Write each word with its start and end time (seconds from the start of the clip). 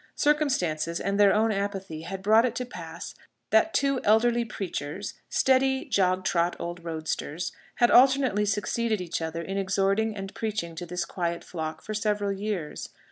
Circumstances, 0.15 0.99
and 0.99 1.19
their 1.19 1.31
own 1.31 1.51
apathy, 1.51 2.01
had 2.01 2.23
brought 2.23 2.43
it 2.43 2.55
to 2.55 2.65
pass 2.65 3.13
that 3.51 3.71
two 3.71 4.01
elderly 4.03 4.43
preachers 4.43 5.13
steady, 5.29 5.85
jog 5.85 6.25
trot 6.25 6.55
old 6.57 6.83
roadsters 6.83 7.51
had 7.75 7.91
alternately 7.91 8.45
succeeded 8.47 8.99
each 8.99 9.21
other 9.21 9.43
in 9.43 9.59
exhorting 9.59 10.17
and 10.17 10.33
preaching 10.33 10.73
to 10.73 10.87
this 10.87 11.05
quiet 11.05 11.43
flock 11.43 11.83
for 11.83 11.93
several 11.93 12.31
years. 12.33 12.89